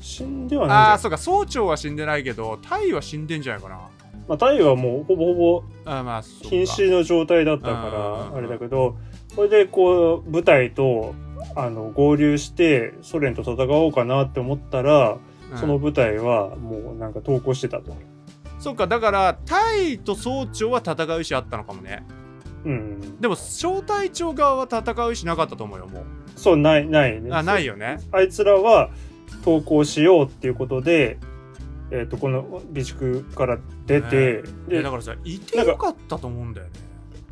[0.00, 3.76] 死んではあないじあーそうか総長は死んでないけどタイは死んでんじゃないかな。
[4.28, 5.64] まあタイはもうほぼほぼ
[6.42, 8.96] 瀕死の状態だったうんからあれだけど
[9.34, 11.14] これでこう部隊と
[11.56, 15.18] あの合流してソ連と戦おうかなって思ったら、
[15.52, 15.58] うん。
[15.58, 17.96] その部隊はもうなんか投降してたと。
[18.58, 22.06] そうかだからタイと総長は戦う意思あったのかもね。
[22.64, 26.04] うん、でも小隊長側は戦う意思なかったと思うよもう。
[26.34, 27.30] そうないないね。
[27.30, 27.98] あないよね。
[28.10, 28.90] あいつらは
[29.44, 31.18] 投降しようっていうことで、
[31.90, 36.72] えー、とこの備蓄から出て、でいやだからさいてよかったと思うんだよね。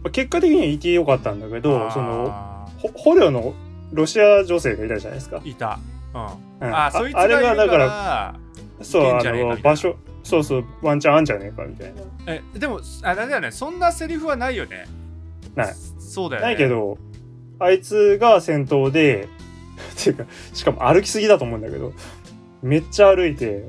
[0.03, 3.55] まあ結果的にはいてよかったんだけどそのほ捕虜の
[3.93, 5.41] ロシア女性がいたじゃないですか。
[5.45, 5.79] いた。
[6.15, 6.69] うん。
[6.69, 6.75] うん。
[6.75, 8.35] あそいつあれがいるかがだからら
[8.83, 12.03] そうあの場所そうそうワンチャンあんじゃねえかみたいな。
[12.27, 13.51] えでもあれだよね。
[13.51, 14.87] そんなセリフはないよね。
[15.55, 15.75] ない。
[15.99, 16.49] そうだよね。
[16.49, 16.99] ないけど
[17.59, 19.29] あいつが先頭で
[20.01, 21.93] っていうかしかも歩きすぎだと思うんだけど
[22.63, 23.69] めっちゃ歩いて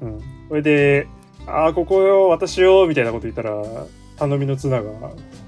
[0.00, 0.08] うん。
[0.08, 0.20] うん。
[0.48, 1.06] それで
[1.46, 3.54] 「ああここよ私よ」みたいなこと言ったら
[4.18, 4.90] 頼みの綱が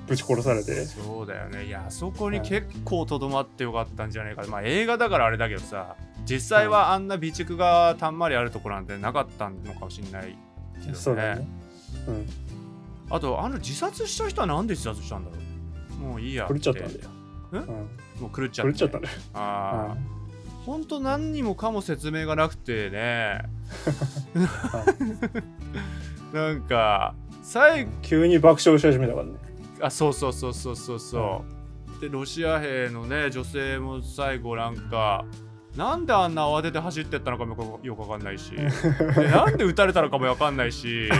[0.07, 0.85] ぶち殺されて。
[0.85, 1.65] そうだよね。
[1.67, 4.45] いやあそこに結構とどまってよかったんじゃないか。
[4.49, 5.97] まあ映画だからあれだけどさ
[6.29, 10.37] 実際はあんな備蓄がたんまりあるところなんてなかったのかもしれない
[10.75, 10.95] けどね。
[10.95, 11.49] そうだね。
[12.07, 12.27] うん。
[13.11, 15.37] あとあの自殺した人はなんで自殺したんだろ
[16.01, 16.03] う。
[16.03, 17.11] もういいや狂っちゃったんだよ。
[17.55, 17.57] え？
[17.57, 17.67] うん。
[18.21, 19.09] もう狂っちゃって狂っちゃったね。
[19.35, 19.97] ああ
[20.65, 23.43] ほんと何にもかも説明がなくてね。
[26.33, 27.91] なんか最後。
[28.03, 29.33] 急に爆笑し始めたからね
[29.81, 31.45] あそうそうそうそうそうそ
[31.99, 35.25] う、でロシア兵のね女性も最後なんか
[35.77, 38.53] なんであんな慌てて走ってったのかもよくわかんないし。
[38.55, 41.11] でなんで撃たれたのかもわかんないし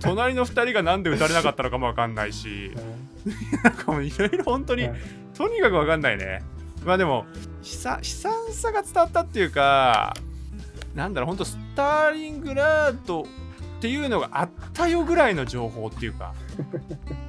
[0.00, 2.72] 隣の2人がなんで撃たれなかったのかもわかんないし。
[3.64, 4.96] なんかもういろいろ本当にうん。
[5.34, 6.42] とにかくわかんないね。
[6.84, 7.24] まあでも
[7.62, 10.14] 悲惨悲惨さが伝わったっていうか
[10.94, 13.24] なんだろう本当スターリングラードっ
[13.80, 16.34] ていうのがあったよぐらいの情報っていうか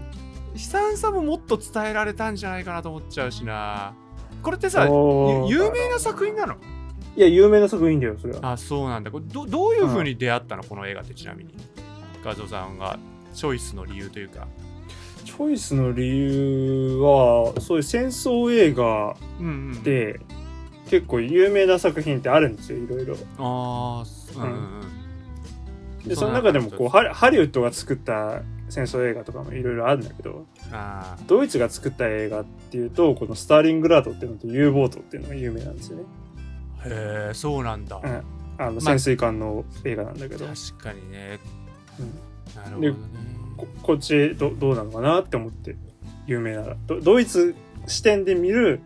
[0.55, 3.93] 悲惨さももっと伝えられたんじゃないかなと思っちゃうしな。
[4.41, 6.55] これってさ有名な作品なの？
[7.15, 8.53] いや有名な作品だよそれは。
[8.53, 9.11] あそうなんだ。
[9.11, 10.63] これどどういう風に出会ったの？
[10.63, 11.53] この映画ってちなみに。
[12.23, 12.97] 画像さんが
[13.33, 14.47] チョイスの理由というか。
[15.25, 20.19] チョイスの理由はそういう戦争映画うんうんで
[20.87, 23.17] 結構有名な作品ってあるんですよいろいろ。
[23.39, 24.49] あーうんうん
[26.03, 26.07] うん。
[26.07, 36.03] でその中でもこうハリウッドが作った戦争映画とかもいろいろあるんだけどあドイツが作った映画っていうとこのスターリングラードっていうのと U ボートっていうのが有名なんですよね。
[36.83, 38.23] ーへえそうなんだ、うん。
[38.57, 41.39] あのまあ潜水艦の映画なんだけど、確かにね、
[41.99, 42.55] うん。
[42.55, 43.25] なるほどね。
[43.57, 45.75] ここっちどどうなのかなって思って
[46.27, 47.55] 有名なドドイツ
[47.87, 48.81] 視点で見る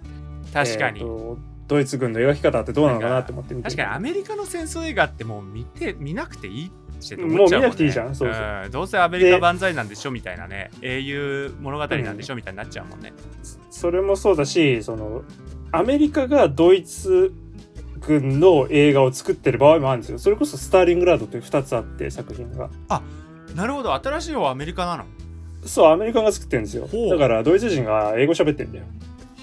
[0.54, 8.16] 確かに、えーとドイツ軍の描き方ってどうなのかなって思って見て確かにアメリカの戦争映画ってもう見て見なくていいって思もうっちゃうもん、ね、見なくていいじゃん。
[8.16, 8.68] そうそう。
[8.68, 13.14] んどうせアメリカ万歳なんでしょみたいなね英雄物語なんでしょみたいになっちゃうもんね、
[13.70, 15.24] それもそうだしその
[15.72, 17.34] アメリカがドイツ
[18.00, 20.20] 軍の映画を作ってる場合もあるんですよ。
[20.20, 22.70] それこそスターリングラードって2つあって作品が。
[23.56, 23.94] なるほど。
[23.94, 25.06] 新しい方はアメリカなの。
[25.66, 26.88] そうアメリカが作ってるんですよ。
[27.10, 28.86] だからドイツ人が英語喋ってんだよ。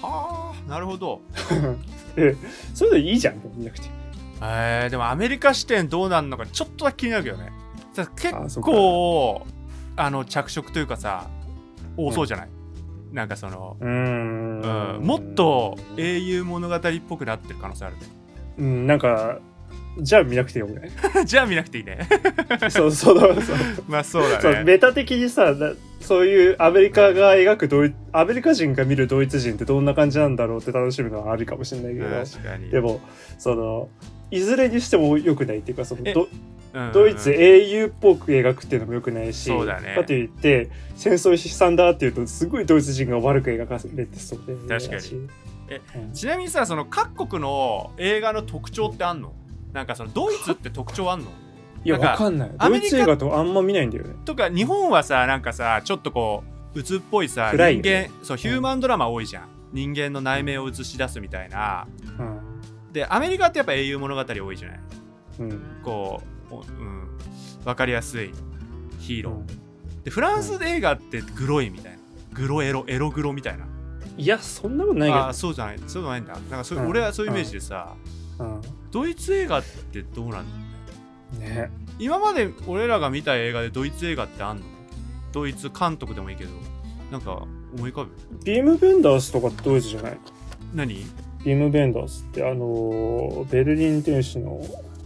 [0.01, 1.21] はあなるほど。
[2.15, 2.35] で
[2.73, 3.87] それでいいじゃん見なくて
[4.41, 7.51] えー、でもアメリカ視点どうなんのかちょっとだけ気になるけどね。
[8.15, 9.45] 結構
[9.95, 11.27] あの着色というかさ
[11.95, 12.49] 多そうじゃない、
[13.11, 14.97] なんかその、うーん。
[14.97, 18.01] うん、もっと英雄物語っぽくなってる可能性あるね。
[18.59, 19.39] うんなんか
[19.99, 20.91] じゃあ見なくてよくない
[21.25, 22.07] じゃあ見なくていいね。
[22.69, 23.57] そうそうそう。
[23.89, 32.07] まあそうだそうねメタ的にさなそういうアメリカが描くドイアメリカ人が見るドイツ人ってどんな感じなんだろうって楽しむのはあるかもしれないけど。
[32.09, 32.69] 確かに。
[32.69, 33.01] でも
[33.39, 33.89] その
[34.31, 36.27] いずれにしても良くないっていうかそのえド
[36.73, 36.91] うん。
[36.91, 39.95] ドイツ英雄っぽく描くっていうのも良くないしそうだね。
[39.95, 45.01] かといって戦争悲惨だっていうとすごいドイツ人が悪く描かれてそうで確かに。
[45.01, 45.15] し
[45.69, 46.11] えうん。
[46.13, 49.33] ちなみにさその各国の映画の特徴ってあんの？
[49.73, 51.27] なんかそのドイツって特徴あんの？
[51.85, 52.51] いやわかんない。
[52.57, 54.15] ドイツ映画とあんま見ないんだよね。
[54.25, 56.43] とか日本はさなんかさちょっとこ
[56.75, 58.11] う鬱っぽいさ暗い人よね。
[58.19, 59.47] 間そうヒューマンドラマ多いじゃん。
[59.73, 61.87] 人間の内面を映し出すみたいな。
[62.19, 62.46] うん
[62.93, 64.79] でアメリカってやっぱ英雄物語多いじゃない？
[65.39, 65.61] うん。
[65.83, 66.21] こ
[66.51, 67.07] う、おうん、
[67.65, 68.31] 分かりやすい
[68.99, 69.47] ヒーロー、うん。
[70.03, 71.97] でフランスで映画ってグロいみたいな。
[72.33, 73.65] グロエロエログロみたいな。
[74.17, 75.79] いやそんなことないけああそうじゃない。
[75.87, 76.33] そうじゃないんだ。
[76.33, 76.87] なんかそううん。
[76.87, 77.95] 俺はそういうイメージでさ、
[78.37, 81.45] どドイツ映画ってどうなんだろうね。
[81.45, 84.63] うんね今まで俺らが見た映画でドイツ映画ってあんの？
[85.33, 86.51] ドイツ監督でもいいけど。
[87.11, 88.11] なんか思い浮かぶ？
[88.43, 90.17] ビーム・ベンダースとかドイツじゃない？
[90.75, 91.05] 何？
[91.47, 94.59] ビーム・ベンダースってあのーベルリン天使の、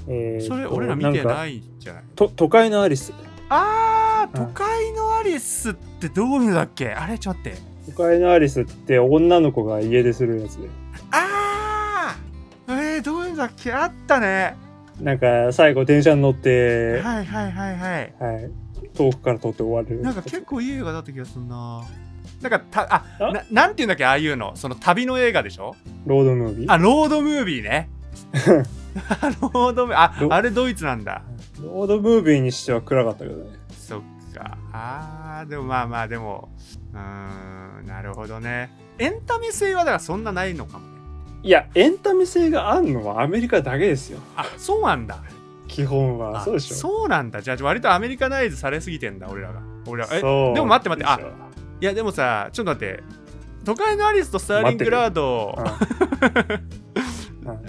[0.07, 2.03] えーとそれ俺ら見てないんじゃない？
[2.15, 3.13] と都会のアリス
[3.49, 4.47] あーうん。
[4.47, 6.89] 都会のアリスってどういうのだっけ？
[6.93, 7.91] あれちょっと待って。
[7.91, 10.67] 都会のアリスって女の子が家出するやつで
[11.11, 13.71] あーえー、どういうんだっけ？
[13.71, 14.55] あったね。
[14.99, 18.13] なんか最後電車に乗って、はいはいはいはい。
[18.19, 18.51] はい、
[18.95, 21.83] 遠くから撮って終わるなんか結構いい映画だった気がするな
[22.41, 23.31] なんかたああ？
[23.31, 24.55] ななんていうんだっけああいうの？
[24.55, 25.75] その旅の映画でしょ？
[26.05, 26.71] ロードムービー？
[26.71, 27.89] あロードムービーね。
[29.21, 31.21] あロードムーあロあれドイツなんだ。
[31.61, 33.49] ロードムービーにしては暗かったけどね。
[33.71, 34.01] そっ
[34.33, 34.57] か。
[34.73, 36.49] あーでもまあまあでも。
[36.93, 38.71] うーんなるほどね。
[38.99, 40.91] エンタメ性はだからそんなないのかもね。
[41.43, 44.19] いやエンタメ性があんのはアメリカだけですよ。
[44.35, 45.19] あそうなんだ。
[45.67, 46.41] 基本は。
[46.41, 46.75] あそうでしょ。
[46.75, 47.41] そうなんだ。
[47.41, 49.61] じゃあ割とアメリカナイズされすぎてんだ俺らが。
[49.87, 50.21] 俺らえ？
[50.21, 50.25] で
[50.59, 51.09] も待って待って。
[51.09, 51.19] あ
[51.81, 53.03] いやでもさちょっと待って。
[53.65, 55.55] 都会のアリスとスターリングラード。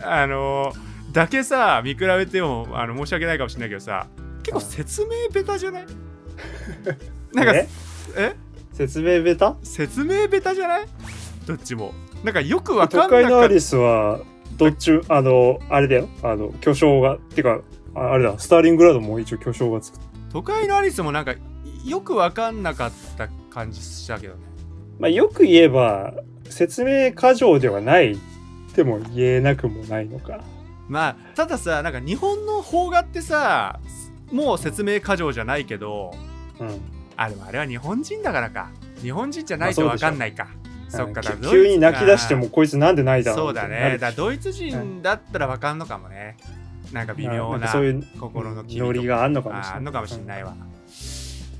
[0.02, 0.72] あの
[1.12, 4.06] だけさ見比べてもあの申し訳ないかもしれないけどさ
[4.42, 5.86] 結構説明ベタじゃない？
[7.34, 7.68] なんかえ？
[8.16, 8.36] え？
[8.72, 9.56] 説明ベタ？
[9.62, 10.86] 説明ベタじゃない？
[11.46, 11.92] どっちも。
[12.24, 14.20] なんかよくわか都んなかっ会のアリスは
[14.56, 15.00] どっち？
[15.08, 16.08] あのあれだよ。
[16.22, 17.18] あの巨匠が。
[17.34, 17.60] てか
[17.94, 18.38] ああれだ。
[18.38, 20.06] スターリングラードも一応巨匠が作った。
[20.32, 21.34] 都会のアリスもなんか
[21.84, 24.40] よくわかんなかった感じしたけどね。
[24.98, 26.14] まあよく言えば
[26.48, 28.16] 説明過剰ではないっ
[28.74, 30.40] ても言えなくもないのか。
[30.88, 33.80] まあたださなんか日本の邦画ってさ
[34.30, 36.12] もう説明過剰じゃないけど
[36.58, 36.80] うん。
[37.16, 38.70] あでもあれは日本人だからか。
[39.02, 40.10] 日本人じゃないとわまあそうでしょ。
[40.10, 40.48] かんないか、
[40.88, 43.98] そっか急に泣き出してもこいつなんで泣いたのそうだね。
[44.00, 46.36] だドイツ人だったらわかんのかもね。
[46.92, 49.72] なんか微妙なんなかそういう心のノリがあんのかもしれない。
[49.72, 50.54] ああんのかもしんないわ、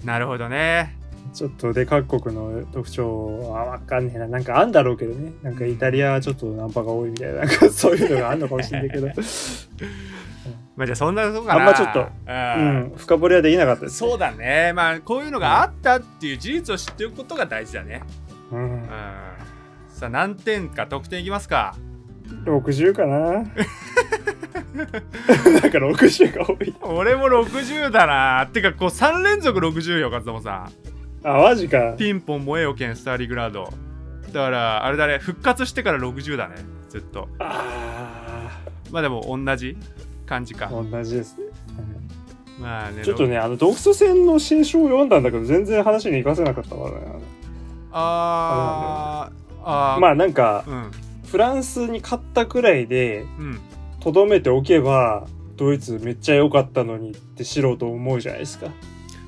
[0.05, 1.02] なるほどね
[1.33, 4.27] ちょっとで各国の特徴はわかんねえな。
[4.29, 5.33] なんかあんだろうけどね。
[5.43, 7.41] なんかイタリアはちょっとナンパが多いみたいな。
[7.41, 9.09] なんか そういうのがあんのかもしれないけど。
[10.77, 11.61] まあじゃあそんなとこかな。
[11.61, 12.77] あんまちょっとううん。
[12.87, 14.73] ん深掘りはできなかったですそうだね。
[14.75, 18.03] まあこういうのがあったっていう事実を知っておくことが大事だね。
[18.51, 18.73] うん。
[18.73, 18.83] うん。
[19.89, 21.75] さあ何点か得点いきますか
[22.45, 23.17] ？60かな。
[23.33, 23.53] なんか
[25.79, 26.75] 60が多い。
[26.83, 28.47] 俺も60だな。
[28.53, 30.92] てかこう3連続60よ勝友さん
[31.25, 31.95] あマジか。
[31.97, 33.73] ピンポン燃えよ剣スターリグラード。
[34.33, 35.19] だからあれだね。
[35.19, 36.57] 復活してから60だね。
[36.89, 37.29] ずっと。
[37.39, 39.77] あまあでも同じ
[40.27, 40.67] 感じか。
[40.67, 41.45] ー同じですね。
[42.61, 46.97] まあねちょっとねあの独ソ戦の新書を読んだんだけど全然話に生かせなかったからね。
[47.93, 49.63] あー。
[49.65, 50.01] あー。
[50.01, 50.91] まあなんかうん。
[51.27, 53.61] フランスに勝ったくらいでうん。
[54.01, 58.67] とどめておけばドイツめっちゃ良かったのにって素人思うじゃないですか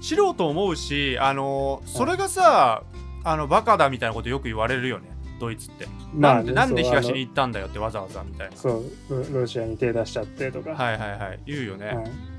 [0.05, 2.83] 素人思うしあのーそれがさ
[3.25, 5.09] あのバカだみたいなことよく言われるよね。
[5.41, 8.57] ドイツって、なんでねなんでそう東に行ったんだよってわざわざみたいな。
[8.57, 8.85] そう
[9.33, 11.41] ロロシアに手出しちゃってとか、はいはいはい。
[11.47, 11.93] 言うよね、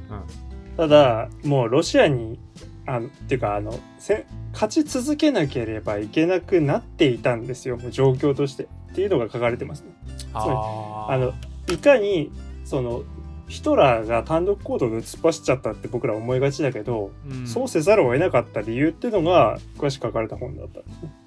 [0.10, 0.78] うん。
[0.78, 2.40] ただもうロシアに
[2.86, 7.78] あのっていうかあのせ勝ち続けなければいけなくなっていたんですよ。
[7.78, 8.64] もう状況として。
[8.64, 9.90] っていうのが書かれてますね。
[10.34, 11.12] あー。
[11.14, 11.34] あの
[11.68, 12.32] いかに
[12.64, 13.04] その
[13.48, 17.48] ヒトラーが単独行動で突っ走っちゃったって僕ら思いがちだけど、うん。
[17.48, 20.82] そうせざるを得なかった理由っていうのが詳しく書かれた本だった。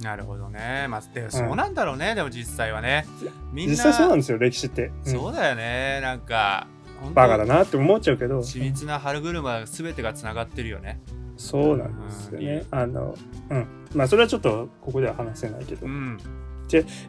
[0.04, 0.86] なるほどね。
[0.88, 3.06] まあでそうなんだろうね、でも実際はね。
[3.52, 5.12] みんな実際そうなんですよ歴史って、うん。
[5.12, 6.00] そうだよね。
[6.02, 6.66] なんか
[7.14, 8.40] バカだなって思っちゃうけど。
[8.40, 11.00] 緻密な春車全てがつながってるよね。
[11.36, 12.44] そうなんですようん。
[12.44, 13.14] ねあの
[13.50, 13.66] うん。
[13.94, 16.18] まあそれはちょっとここでは話せないけど、うん。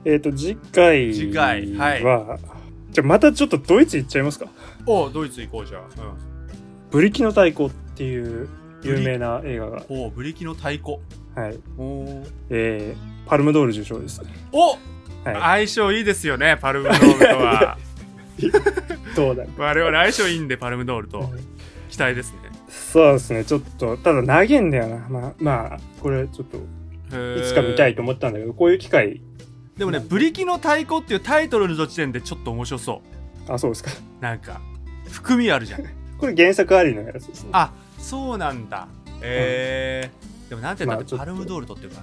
[0.06, 2.04] えっ、と次回次回はい
[2.92, 4.48] じゃあまたちょっとドイツ行っちゃいますか。
[4.86, 5.90] おドイツ行こうじゃあ、うん、
[6.90, 8.50] ブリキの太鼓っていう
[8.82, 10.98] 有名な映画が、おブリキの太鼓。
[11.36, 11.60] はい。
[11.78, 14.22] おえーパルムドール受賞です。
[14.52, 17.78] お、はい、相性いいですよねパルムドールとは。
[19.16, 21.30] どうだ我々相性いいんでパルムドールと。
[21.90, 22.40] 期待ですね。
[22.70, 23.46] そうですね。
[23.46, 25.08] ちょっとただ投げんだよな。
[25.10, 29.22] まあまあこれちょっといつか見たいと思ったんだけどこういう機会
[29.80, 33.02] でもねブリキの太鼓っていうタイトルの時点でちょっと面白そ
[33.48, 33.52] う。
[33.52, 33.92] あそうですか。
[34.20, 34.60] なんか
[35.10, 35.84] 含みあるじゃん。
[36.20, 37.50] これ原作ありのやつですね。
[37.54, 38.90] あそうなんだ。
[39.22, 40.50] えー。
[40.50, 41.32] でもなんて言うんだっけ、まあちょっと。
[41.32, 42.02] パルムドールとっていうか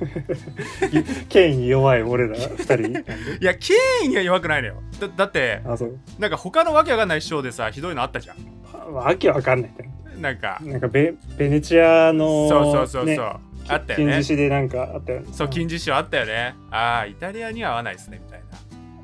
[0.00, 1.04] らね。
[1.30, 2.92] 権威に弱い俺ら二人 い
[3.40, 4.82] や権威には弱くないのよ。
[5.00, 5.98] だだってあそう。
[6.18, 8.92] なんか他のわけわかんないショーでさひどいのあったじゃん。
[8.92, 9.90] わけわかんないね。
[10.20, 10.60] なんか。
[10.62, 14.12] なんかベベネチアのそうそうそうそう、ねあったよね。
[14.12, 15.26] 金獅子でなんかあったよね。
[15.32, 16.54] そう金獅子はあったよね。
[16.70, 18.42] ああイタリアには合わないですねみたい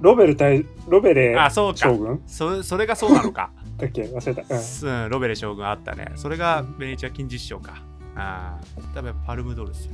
[0.01, 1.79] ロベル対ロベレなあそうか。
[1.79, 2.23] 将軍？
[2.27, 3.51] そそれがそうなのか。
[3.79, 4.03] だっけ？
[4.03, 5.05] 忘れた、うん。
[5.05, 6.13] うん、ロベレ将軍あったね。
[6.17, 7.83] それがベネチア金獅子賞か。
[8.17, 9.93] ああ多分パルムドールですよ。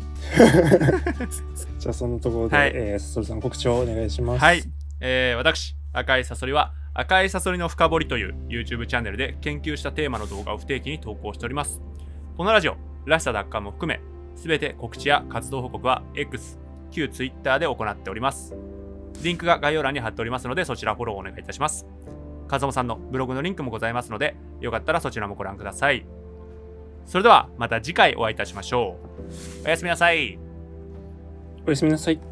[1.79, 2.73] じゃあそのところで、はい。
[2.75, 4.41] えー、サソリさん告知をお願いします。
[4.43, 4.62] はい、
[5.01, 11.81] えー私赤いサソリは赤いサソリの深掘りという YouTube チャンネルで研究したテーマの動画を不定期に投稿しております。
[12.37, 14.01] このラジオらしさ奪還も含め
[14.41, 16.59] すべて告知や活動報告は X
[16.91, 18.55] 旧 Twitter で行っております。
[19.22, 21.86] リンクが概要欄に貼っておりますのでそちらフォローお願いいたします。
[22.49, 26.07] カズモさんのブログのリンクもございますのでよかったらそちらもご覧ください。
[27.05, 28.97] それではまた次回お会いいたしましょ
[29.62, 29.66] う。
[29.66, 30.38] おやすみなさい。
[31.66, 32.30] おやすみなさい。